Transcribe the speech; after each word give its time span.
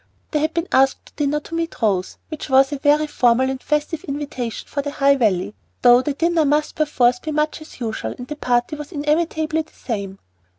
They 0.31 0.39
had 0.39 0.55
been 0.55 0.67
asked 0.71 1.05
to 1.05 1.13
dinner 1.13 1.39
to 1.41 1.53
meet 1.53 1.79
Rose, 1.79 2.17
which 2.29 2.49
was 2.49 2.71
a 2.71 2.79
very 2.79 3.05
formal 3.05 3.51
and 3.51 3.61
festive 3.61 4.03
invitation 4.05 4.67
for 4.67 4.81
the 4.81 4.89
High 4.93 5.15
Valley, 5.15 5.53
though 5.83 6.01
the 6.01 6.13
dinner 6.15 6.43
must 6.43 6.73
perforce 6.75 7.19
be 7.19 7.29
much 7.29 7.61
as 7.61 7.79
usual, 7.79 8.15
and 8.17 8.25
the 8.27 8.35
party 8.35 8.75
was 8.75 8.91
inevitably 8.91 9.61
the 9.61 9.73
same. 9.73 10.17